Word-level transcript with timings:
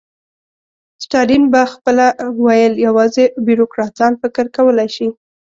ستالین 1.03 1.43
به 1.51 1.61
خپله 1.73 2.07
ویل 2.43 2.73
یوازې 2.87 3.23
بیروکراټان 3.45 4.13
فکر 4.21 4.45
کولای 4.55 4.89
شي. 4.95 5.07